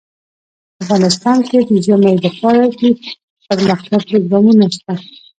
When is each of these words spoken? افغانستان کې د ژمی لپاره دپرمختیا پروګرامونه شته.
افغانستان 0.83 1.37
کې 1.49 1.57
د 1.67 1.71
ژمی 1.85 2.13
لپاره 2.25 2.61
دپرمختیا 3.49 3.97
پروګرامونه 4.07 4.65
شته. 4.75 4.93